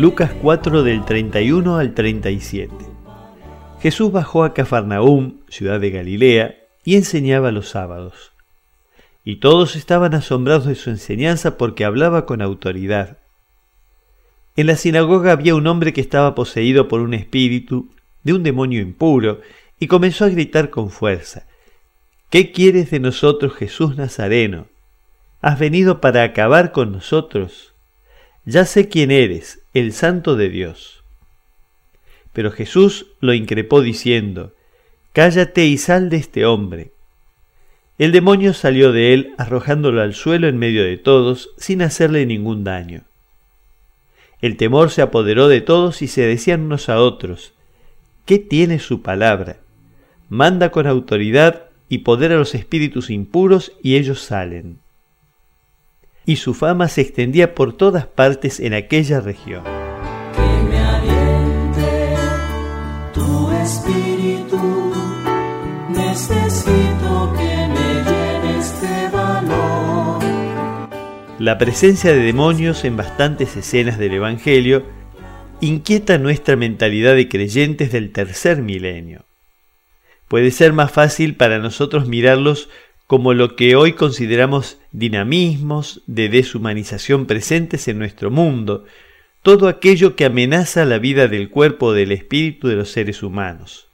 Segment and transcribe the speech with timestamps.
[0.00, 2.74] Lucas 4 del 31 al 37.
[3.82, 8.32] Jesús bajó a Cafarnaúm, ciudad de Galilea, y enseñaba los sábados.
[9.26, 13.18] Y todos estaban asombrados de su enseñanza porque hablaba con autoridad.
[14.56, 17.90] En la sinagoga había un hombre que estaba poseído por un espíritu
[18.22, 19.42] de un demonio impuro
[19.78, 21.44] y comenzó a gritar con fuerza,
[22.30, 24.66] ¿Qué quieres de nosotros, Jesús Nazareno?
[25.42, 27.69] ¿Has venido para acabar con nosotros?
[28.46, 31.04] Ya sé quién eres, el santo de Dios.
[32.32, 34.54] Pero Jesús lo increpó diciendo,
[35.12, 36.92] Cállate y sal de este hombre.
[37.98, 42.64] El demonio salió de él arrojándolo al suelo en medio de todos, sin hacerle ningún
[42.64, 43.02] daño.
[44.40, 47.52] El temor se apoderó de todos y se decían unos a otros,
[48.24, 49.58] ¿qué tiene su palabra?
[50.30, 54.78] Manda con autoridad y poder a los espíritus impuros y ellos salen
[56.30, 59.64] y su fama se extendía por todas partes en aquella región.
[59.64, 62.14] Que me aliente
[63.12, 64.92] tu espíritu,
[65.88, 70.22] necesito que me de valor.
[71.40, 74.84] La presencia de demonios en bastantes escenas del Evangelio
[75.60, 79.24] inquieta nuestra mentalidad de creyentes del tercer milenio.
[80.28, 82.68] Puede ser más fácil para nosotros mirarlos
[83.08, 88.84] como lo que hoy consideramos dinamismos de deshumanización presentes en nuestro mundo,
[89.42, 93.88] todo aquello que amenaza la vida del cuerpo o del espíritu de los seres humanos,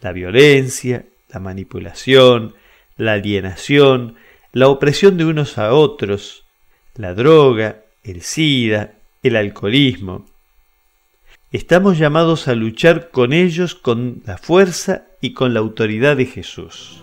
[0.00, 2.54] la violencia, la manipulación,
[2.96, 4.16] la alienación,
[4.52, 6.44] la opresión de unos a otros,
[6.96, 10.26] la droga, el SIDA, el alcoholismo.
[11.52, 17.02] Estamos llamados a luchar con ellos con la fuerza y con la autoridad de Jesús.